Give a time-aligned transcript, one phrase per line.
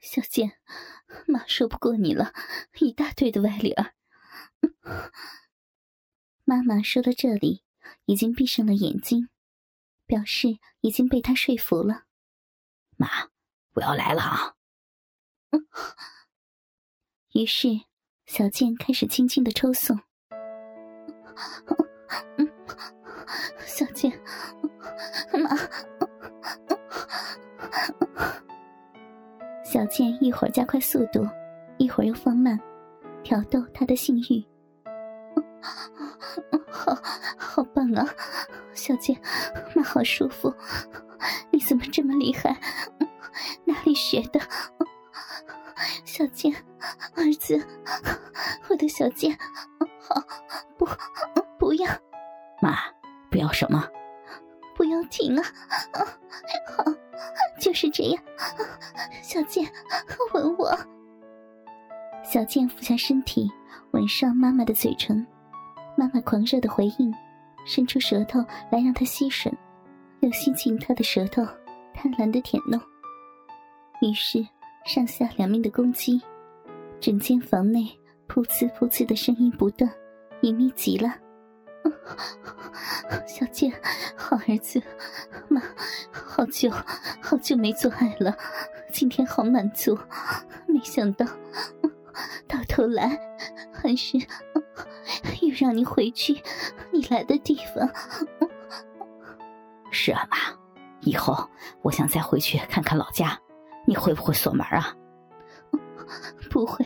[0.00, 0.58] 小健，
[1.26, 2.32] 妈说不过你了，
[2.78, 3.94] 一大堆的歪理儿。
[6.44, 7.64] 妈妈说到这里，
[8.06, 9.28] 已经闭上了眼睛，
[10.06, 12.04] 表示已经被他说服了。
[12.96, 13.28] 妈，
[13.74, 14.54] 我要来了啊！
[17.32, 17.68] 于是
[18.26, 20.00] 小健开始轻轻的抽送。
[23.66, 24.10] 小健，
[29.78, 31.24] 小健一会儿加快速度，
[31.76, 32.58] 一会儿又放慢，
[33.22, 34.44] 挑逗他的性欲。
[36.68, 36.92] 好
[37.38, 38.04] 好棒啊，
[38.74, 39.16] 小健，
[39.76, 40.52] 妈好舒服。
[41.52, 42.58] 你怎么这么厉害？
[43.64, 44.40] 哪里学的？
[46.04, 46.52] 小健，
[47.14, 47.64] 儿子，
[48.68, 49.30] 我的小健，
[50.00, 50.20] 好，
[50.76, 50.88] 不，
[51.56, 51.88] 不要，
[52.60, 52.76] 妈，
[53.30, 53.88] 不要什么？
[54.74, 55.44] 不要停啊！
[55.94, 56.04] 好，
[57.78, 58.22] 是这样。
[59.22, 59.64] 小贱，
[60.34, 60.76] 吻我。
[62.24, 63.48] 小贱俯下身体，
[63.92, 65.24] 吻上妈妈的嘴唇。
[65.96, 67.14] 妈妈狂热的回应，
[67.64, 69.52] 伸出舌头来让他吸吮，
[70.20, 71.46] 又吸进他的舌头，
[71.94, 72.80] 贪婪的舔弄。
[74.00, 74.44] 于是
[74.84, 76.20] 上下两面的攻击，
[76.98, 77.82] 整间房内
[78.26, 79.88] 噗呲噗呲的声音不断，
[80.40, 81.14] 隐秘极了。
[83.26, 83.72] 小健，
[84.16, 84.82] 好儿子，
[85.48, 85.62] 妈，
[86.12, 86.70] 好久
[87.20, 88.36] 好久没做爱了，
[88.92, 89.98] 今天好满足，
[90.66, 91.26] 没想到
[92.46, 93.18] 到头来
[93.72, 96.42] 还是又让你回去
[96.92, 97.88] 你来的地方。
[99.90, 100.36] 是啊，妈，
[101.00, 101.48] 以后
[101.82, 103.38] 我想再回去看看老家，
[103.86, 104.94] 你会不会锁门啊？
[106.50, 106.84] 不会，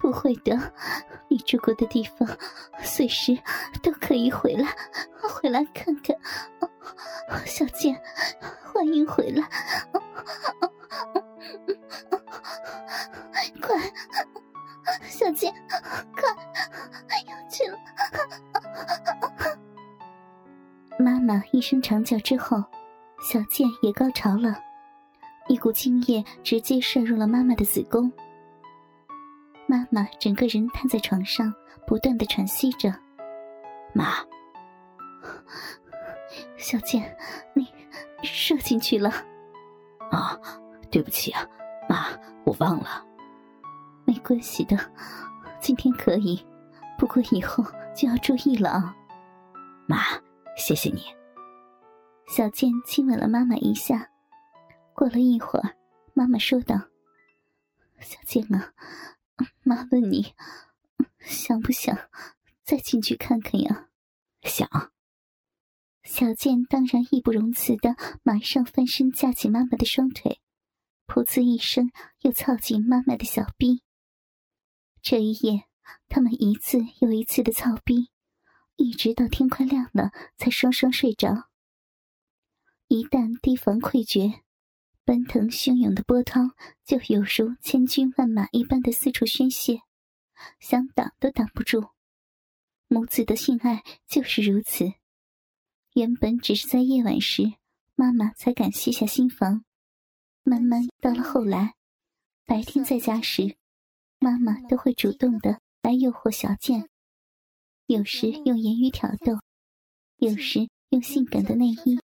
[0.00, 0.72] 不会的。
[1.28, 2.26] 你住过的地方，
[2.82, 3.38] 随时
[3.82, 4.74] 都可以回来，
[5.20, 6.16] 回来看看。
[7.44, 8.00] 小健，
[8.64, 9.48] 欢迎回来！
[13.60, 13.78] 快，
[15.04, 15.52] 小健，
[16.16, 16.28] 快
[17.28, 17.78] 要去了！
[20.98, 22.56] 妈妈一声长叫之后，
[23.22, 24.58] 小健也高潮了，
[25.46, 28.10] 一股精液直接射入了妈妈的子宫。
[29.70, 31.54] 妈妈整个人瘫在床上，
[31.86, 32.92] 不断的喘息着。
[33.94, 34.16] 妈，
[36.56, 37.16] 小健，
[37.54, 37.64] 你
[38.24, 39.08] 射进去了。
[40.10, 40.36] 啊，
[40.90, 41.46] 对不起啊，
[41.88, 42.08] 妈，
[42.44, 43.06] 我忘了。
[44.04, 44.76] 没关系的，
[45.60, 46.44] 今天可以，
[46.98, 47.64] 不过以后
[47.94, 48.96] 就要注意了啊。
[49.86, 49.98] 妈，
[50.56, 51.04] 谢谢你。
[52.26, 54.10] 小健亲吻了妈妈一下。
[54.94, 55.76] 过了一会儿，
[56.12, 56.74] 妈妈说道
[58.02, 58.72] ：“小健啊。”
[59.62, 60.34] 妈问你，
[61.18, 61.96] 想不想
[62.62, 63.88] 再进去看看呀？
[64.42, 64.68] 想。
[66.02, 70.40] 小健当然义不容辞的，马上翻身架起妈妈的双腿，
[71.06, 71.90] 噗呲一声
[72.20, 73.82] 又操进妈妈的小臂。
[75.02, 75.64] 这一夜，
[76.08, 78.10] 他们一次又一次的操逼，
[78.76, 81.48] 一直到天快亮了才双双睡着。
[82.88, 84.42] 一旦提防溃决。
[85.10, 86.40] 奔腾汹涌的波涛，
[86.84, 89.80] 就有如千军万马一般的四处宣泄，
[90.60, 91.88] 想挡都挡不住。
[92.86, 94.92] 母子的性爱就是如此。
[95.94, 97.54] 原本只是在夜晚时，
[97.96, 99.64] 妈妈才敢卸下心防。
[100.44, 101.74] 慢慢到了后来，
[102.46, 103.56] 白天在家时，
[104.20, 106.88] 妈妈都会主动的来诱惑小健，
[107.86, 109.40] 有时用言语挑逗，
[110.18, 112.00] 有时用性感的内衣，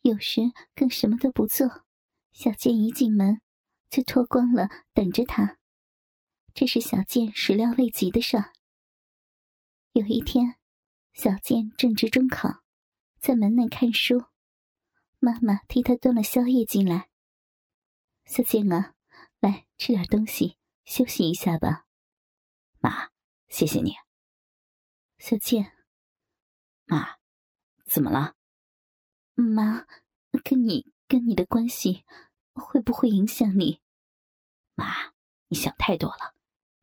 [0.00, 0.40] 有时
[0.74, 1.82] 更什么都不做。
[2.38, 3.40] 小健一进门，
[3.88, 5.56] 就脱光了等着他。
[6.52, 8.52] 这是小健始料未及的事儿。
[9.92, 10.56] 有一天，
[11.14, 12.62] 小健正值中考，
[13.18, 14.26] 在门内看书，
[15.18, 17.08] 妈妈替他端了宵夜进来。
[18.26, 18.94] 小健啊，
[19.40, 21.86] 来吃点东西，休息一下吧。
[22.80, 23.12] 妈，
[23.48, 23.94] 谢谢你。
[25.16, 25.72] 小健，
[26.84, 27.16] 妈，
[27.86, 28.36] 怎么了？
[29.32, 29.86] 妈，
[30.44, 32.04] 跟你跟你的关系。
[32.62, 33.80] 会不会影响你，
[34.74, 34.86] 妈？
[35.48, 36.34] 你想太多了，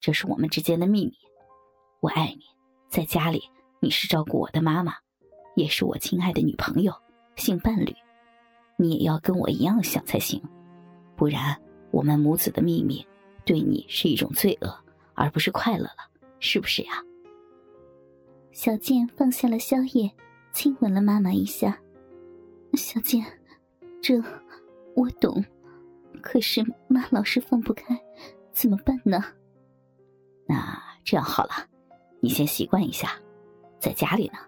[0.00, 1.12] 这是我们之间的秘密。
[2.00, 2.44] 我爱你，
[2.88, 3.50] 在家里
[3.80, 4.94] 你是照顾我的妈妈，
[5.54, 6.92] 也是我亲爱的女朋友、
[7.36, 7.94] 性伴侣。
[8.76, 10.42] 你也要跟我一样想才行，
[11.16, 11.60] 不然
[11.90, 13.06] 我们母子的秘密
[13.44, 14.76] 对你是一种罪恶，
[15.14, 16.10] 而不是快乐了，
[16.40, 17.02] 是不是呀？
[18.52, 20.10] 小健放下了宵夜，
[20.52, 21.78] 亲吻了妈妈一下。
[22.74, 23.24] 小健，
[24.02, 24.20] 这
[24.96, 25.44] 我懂。
[26.18, 27.98] 可是妈老是放不开，
[28.52, 29.24] 怎么办呢？
[30.46, 31.52] 那这样好了，
[32.20, 33.12] 你先习惯一下，
[33.80, 34.38] 在家里呢，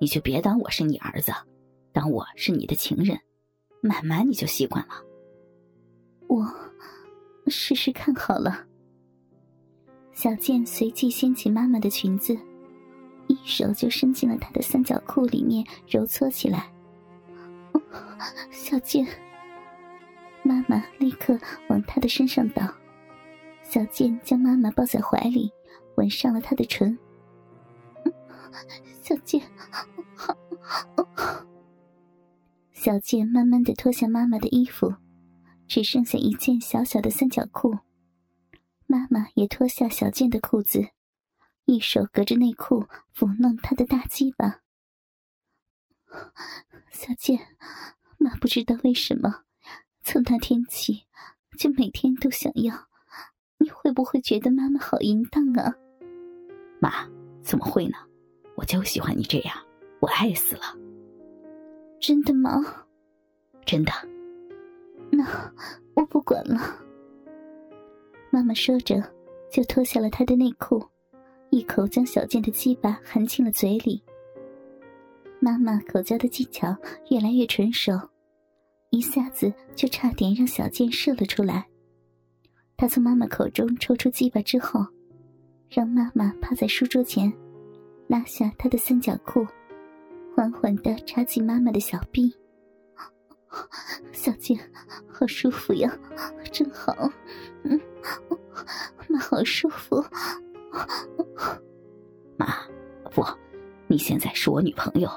[0.00, 1.32] 你就别当我是你儿子，
[1.92, 3.18] 当我是你的情人，
[3.80, 4.94] 慢慢你就习惯了。
[6.28, 6.46] 我
[7.48, 8.66] 试试看好了。
[10.12, 12.36] 小健随即掀起妈妈的裙子，
[13.28, 16.70] 一手就伸进了她的三角裤里面揉搓起来。
[18.50, 19.06] 小健，
[20.42, 22.62] 妈妈立刻往他的身上倒。
[23.62, 25.50] 小健将妈妈抱在怀里，
[25.96, 26.98] 吻上了她的唇。
[29.00, 29.40] 小健，
[32.72, 34.94] 小健慢慢的脱下妈妈的衣服，
[35.66, 37.78] 只剩下一件小小的三角裤。
[38.86, 40.88] 妈妈也脱下小健的裤子，
[41.64, 44.60] 一手隔着内裤抚弄他的大鸡巴。
[46.90, 47.56] 小健，
[48.18, 49.44] 妈不知道为什么，
[50.12, 51.04] 从那天起
[51.56, 52.86] 就每天都想要。
[53.56, 55.74] 你会不会觉得妈妈好淫荡啊？
[56.80, 57.08] 妈，
[57.40, 57.96] 怎么会呢？
[58.54, 59.56] 我就喜欢你这样，
[60.00, 60.64] 我爱死了。
[61.98, 62.84] 真的吗？
[63.64, 63.92] 真的。
[65.10, 65.24] 那
[65.94, 66.60] 我不管了。
[68.30, 69.02] 妈妈说着，
[69.50, 70.86] 就脱下了她的内裤，
[71.48, 74.04] 一口将小健的鸡巴含进了嘴里。
[75.40, 76.76] 妈妈口交的技巧
[77.08, 77.98] 越来越纯熟，
[78.92, 81.66] 一下子就差点让小健射了出来。
[82.76, 84.86] 他从妈妈口中抽出鸡巴之后，
[85.70, 87.32] 让妈妈趴在书桌前，
[88.06, 89.46] 拉下她的三角裤，
[90.36, 92.30] 缓缓地插进妈妈的小臂。
[94.12, 94.58] 小健，
[95.10, 95.90] 好舒服呀，
[96.52, 96.94] 真好，
[97.64, 97.80] 嗯，
[99.08, 100.04] 妈好舒服。
[102.36, 102.46] 妈，
[103.10, 103.24] 不，
[103.86, 105.10] 你现在是我女朋友，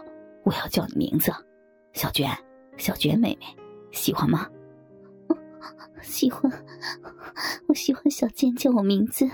[0.44, 1.30] 我要叫你名字，
[1.92, 2.30] 小娟，
[2.78, 3.46] 小娟妹妹，
[3.96, 4.48] 喜欢吗？
[6.02, 6.52] 喜欢，
[7.68, 9.28] 我喜欢小贱叫我名字，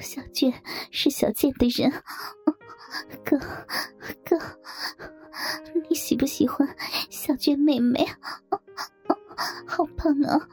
[0.00, 0.52] 小娟
[0.90, 1.90] 是小贱的人，
[3.24, 3.38] 哥，
[4.24, 4.38] 哥。
[5.88, 6.68] 你喜不喜欢
[7.08, 8.06] 小娟妹妹？
[9.66, 10.48] 好棒啊，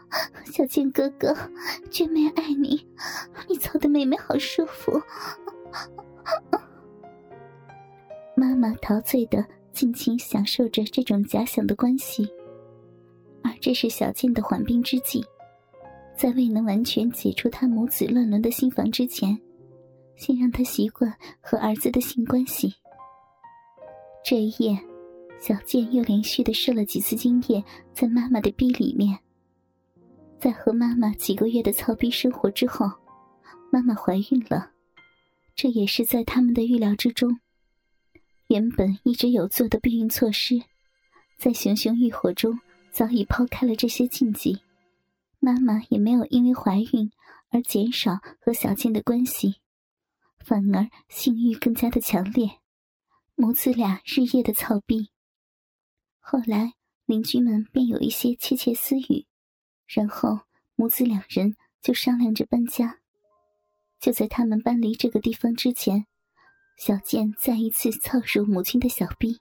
[0.45, 1.35] 小贱哥哥，
[1.89, 2.87] 娟妹爱你，
[3.49, 5.01] 你操的妹妹好舒服。
[8.35, 12.31] 妈妈陶醉的尽情享受着这种假想的关系，
[13.43, 15.23] 而这是小健的缓兵之计，
[16.15, 19.39] 在未能完全解除他母子乱伦的心房之前，
[20.15, 22.73] 先让他习惯和儿子的性关系。
[24.23, 24.77] 这一夜，
[25.39, 29.17] 小健又连续的射了几次精液在妈妈的逼里面。
[30.39, 32.89] 在和妈妈几个月的操逼生活之后，
[33.71, 34.71] 妈妈怀孕了，
[35.55, 37.39] 这也是在他们的预料之中。
[38.47, 40.61] 原本一直有做的避孕措施，
[41.37, 42.59] 在熊熊欲火中
[42.91, 44.61] 早已抛开了这些禁忌，
[45.39, 47.11] 妈妈也没有因为怀孕
[47.49, 49.61] 而减少和小健的关系，
[50.39, 52.59] 反而性欲更加的强烈。
[53.35, 55.09] 母子俩日夜的操逼，
[56.19, 56.73] 后来
[57.05, 59.25] 邻居们便有一些窃窃私语，
[59.87, 60.41] 然后
[60.75, 62.99] 母子两人就商量着搬家。
[63.99, 66.05] 就在他们搬离这个地方之前，
[66.77, 69.39] 小健再一次操入母亲的小臂。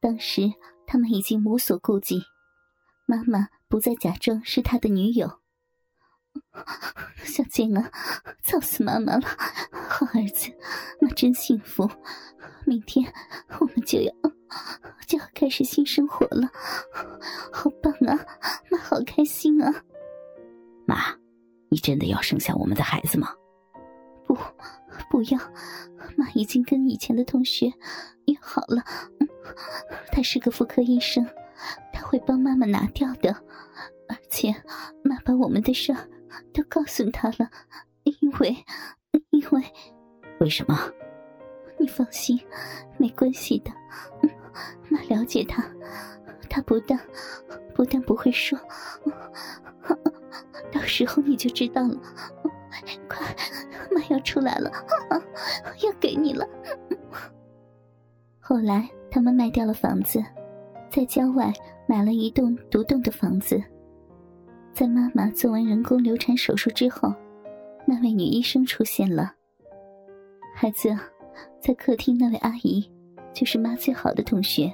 [0.00, 0.52] 当时
[0.92, 2.22] 他们已经无所顾忌，
[3.06, 5.40] 妈妈不再假装是他的女友。
[7.24, 7.90] 小健啊，
[8.42, 9.22] 操死妈妈了！
[9.88, 10.52] 好儿子，
[11.00, 11.90] 妈真幸福。
[12.66, 13.10] 明天
[13.58, 14.12] 我们就要
[15.06, 16.46] 就要开始新生活了，
[17.50, 18.26] 好棒啊！
[18.70, 19.72] 妈好开心啊！
[20.84, 21.16] 妈，
[21.70, 23.34] 你真的要生下我们的孩子吗？
[24.26, 24.36] 不，
[25.08, 25.40] 不要。
[26.16, 27.66] 妈已经跟以前的同学
[28.26, 28.82] 约好了，
[30.10, 31.26] 他是个妇科医生，
[31.92, 33.34] 他会帮妈妈拿掉的。
[34.08, 34.54] 而且
[35.02, 35.94] 妈把我们的事
[36.52, 37.50] 都告诉他了，
[38.02, 38.56] 因为
[39.30, 39.62] 因为
[40.40, 40.78] 为什么？
[41.78, 42.38] 你放心，
[42.98, 43.70] 没关系的。
[44.88, 45.64] 妈了解他，
[46.50, 46.98] 他不但
[47.74, 48.58] 不但不会说，
[50.70, 51.96] 到时候你就知道了。
[53.08, 53.26] 快，
[53.90, 54.70] 妈要出来了，
[55.84, 56.46] 要给你了。
[58.40, 60.22] 后来他们卖掉了房子，
[60.90, 61.52] 在郊外
[61.86, 63.62] 买了一栋独栋的房子。
[64.72, 67.14] 在妈妈做完人工流产手术之后，
[67.86, 69.32] 那位女医生出现了，
[70.54, 70.96] 孩子。
[71.60, 72.90] 在客厅那位阿姨，
[73.32, 74.70] 就是妈最好的同学，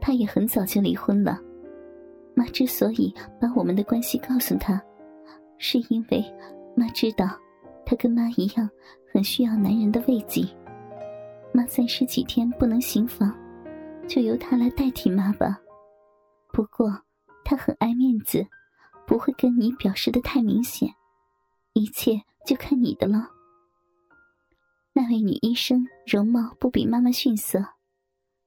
[0.00, 1.38] 她也很早就离婚了。
[2.34, 4.82] 妈之所以把我们的关系告诉她，
[5.58, 6.24] 是因为
[6.78, 7.26] 妈知道
[7.84, 8.70] 她跟妈一样
[9.12, 10.46] 很需要男人的慰藉。
[11.52, 13.36] 妈暂时几天不能行房，
[14.06, 15.58] 就由她来代替妈吧。
[16.52, 17.02] 不过
[17.44, 18.46] 她很爱面子，
[19.06, 20.88] 不会跟你表示的太明显，
[21.72, 23.28] 一切就看你的了。
[24.92, 27.64] 那位女医生容貌不比妈妈逊色，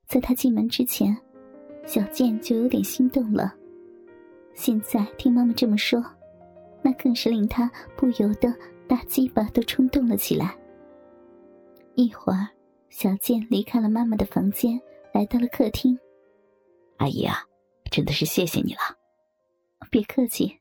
[0.07, 1.17] 在她进门之前，
[1.85, 3.53] 小健就有点心动了。
[4.53, 6.03] 现在听妈妈这么说，
[6.83, 8.53] 那更是令他不由得
[8.88, 10.57] 大鸡巴都冲动了起来。
[11.95, 12.47] 一会儿，
[12.89, 14.81] 小健离开了妈妈的房间，
[15.13, 15.97] 来到了客厅。
[16.97, 17.45] 阿姨啊，
[17.91, 18.97] 真的是谢谢你了。
[19.89, 20.59] 别客气，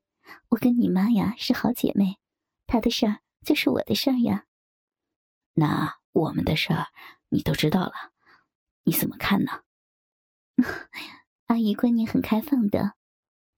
[0.49, 2.19] 我跟你妈呀是好姐妹，
[2.67, 4.45] 她的事儿就是我的事儿呀。
[5.55, 6.87] 那我们的事儿
[7.29, 7.93] 你都知道了，
[8.85, 9.63] 你怎么看呢？
[11.47, 12.95] 阿姨观念很开放的，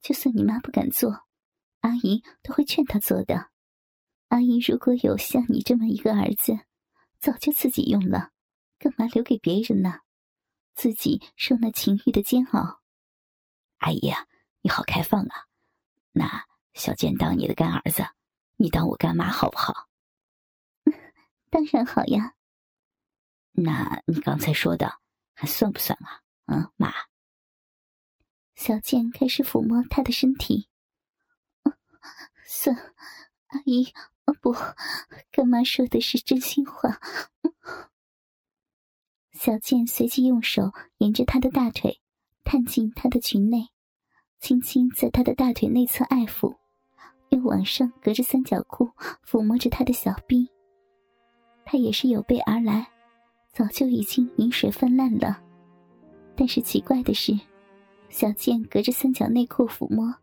[0.00, 1.24] 就算你妈不敢做，
[1.82, 3.50] 阿姨都会劝他做的。
[4.28, 6.58] 阿姨如果有像你这么一个儿子，
[7.18, 8.32] 早就自己用了，
[8.78, 10.00] 干嘛留给别人呢？
[10.74, 12.80] 自己受那情欲的煎熬。
[13.78, 14.26] 阿姨啊，
[14.62, 15.48] 你好开放啊！
[16.12, 18.02] 那小健当你的干儿子，
[18.56, 19.88] 你当我干妈好不好？
[21.50, 22.34] 当然好呀。
[23.50, 25.00] 那你刚才说的
[25.34, 26.22] 还算不算啊？
[26.46, 26.90] 嗯，妈。
[28.54, 30.70] 小健开始抚摸他的身体。
[32.54, 32.76] 算，
[33.46, 33.94] 阿姨，
[34.42, 34.52] 不，
[35.30, 37.00] 干妈说的是真心话。
[39.32, 42.02] 小健随即用手沿着他的大腿
[42.44, 43.70] 探进他的裙内，
[44.38, 46.58] 轻轻在他的大腿内侧爱抚，
[47.30, 48.90] 又往上隔着三角裤
[49.26, 50.50] 抚摸着他的小臂。
[51.64, 52.86] 他也是有备而来，
[53.50, 55.42] 早就已经饮水泛滥了。
[56.36, 57.32] 但是奇怪的是。
[58.10, 60.14] 小健隔着三角内裤抚摸，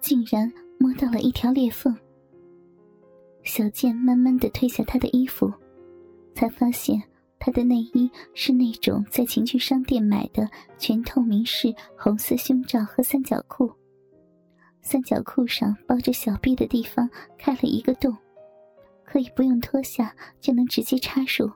[0.00, 1.96] 竟然摸到了一条裂缝。
[3.44, 5.48] 小健慢慢的褪下他的衣服，
[6.34, 7.00] 才发现
[7.38, 13.70] 他的内衣是那种在情趣商店买的全透明式红色胸罩和三角裤。
[14.80, 17.08] 三角裤上包着小臂的地方
[17.38, 18.16] 开了一个洞，
[19.04, 21.48] 可以不用脱下就能直接插入，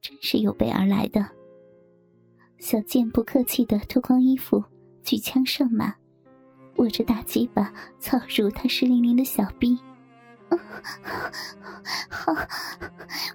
[0.00, 1.24] 真是有备而来的。
[2.58, 4.60] 小健不客气的脱光衣服。
[5.04, 5.94] 举枪上马，
[6.78, 9.78] 握着大鸡巴操入他湿淋淋的小臂。
[12.08, 12.32] 好，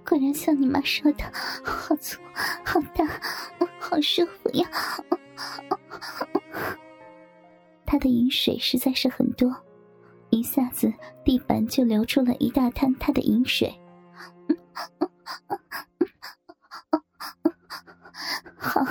[0.08, 1.24] 果然像你妈说的，
[1.64, 2.20] 好粗，
[2.64, 3.06] 好大，
[3.80, 4.68] 好舒服呀！
[7.86, 9.56] 他的饮水实在是很多，
[10.30, 10.92] 一下子
[11.24, 13.80] 地板就流出了一大滩他的饮水。
[18.58, 18.84] 好，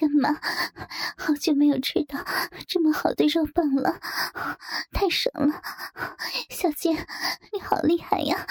[0.00, 0.40] 干嘛？
[1.18, 2.24] 好久没有吃到
[2.66, 4.00] 这么好的肉棒了，
[4.92, 5.62] 太爽了！
[6.48, 7.06] 小健，
[7.52, 8.46] 你好厉害呀！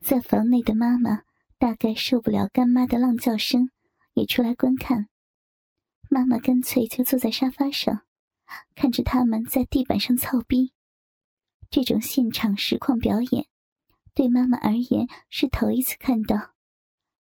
[0.00, 1.22] 在房内的妈妈
[1.58, 3.70] 大概受不了干妈的浪叫声，
[4.12, 5.08] 也出来观看。
[6.08, 8.02] 妈妈干脆就坐在沙发上，
[8.76, 10.72] 看着他们在地板上操逼。
[11.68, 13.46] 这种现场实况表演，
[14.14, 16.53] 对妈妈而言是头一次看到。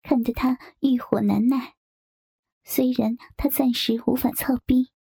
[0.03, 1.75] 看得他欲火难耐，
[2.65, 4.91] 虽然他暂时无法操逼，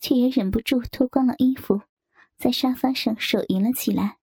[0.00, 1.82] 却也忍不住脱光了衣服，
[2.36, 4.18] 在沙发上手淫了起来。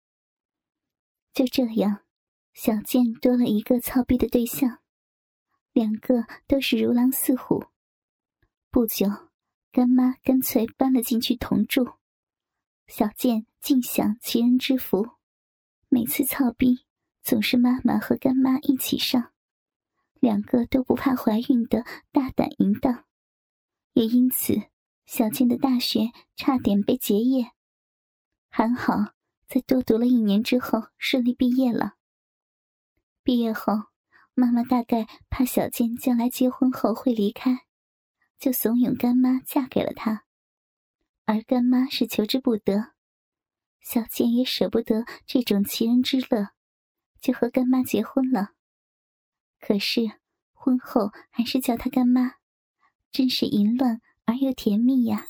[1.32, 2.04] 就这样，
[2.52, 4.78] 小健多了一个操逼的对象，
[5.72, 7.66] 两个都是如狼似虎。
[8.70, 9.08] 不久，
[9.72, 11.94] 干妈干脆搬了进去同住，
[12.86, 15.08] 小健尽享其人之福，
[15.88, 16.86] 每次操逼
[17.22, 19.33] 总是妈妈和干妈一起上。
[20.24, 23.04] 两个都不怕怀孕的大胆淫荡，
[23.92, 24.54] 也因此，
[25.04, 27.52] 小健的大学差点被结业。
[28.48, 29.12] 还好，
[29.46, 31.96] 在多读了一年之后顺利毕业了。
[33.22, 33.74] 毕业后，
[34.32, 37.66] 妈妈大概怕小健将来结婚后会离开，
[38.38, 40.24] 就怂恿干妈嫁给了他。
[41.26, 42.94] 而干妈是求之不得，
[43.82, 46.48] 小健也舍不得这种奇人之乐，
[47.20, 48.52] 就和干妈结婚了。
[49.66, 50.12] 可是，
[50.52, 52.32] 婚后还是叫她干妈，
[53.10, 55.24] 真是淫乱而又甜蜜呀。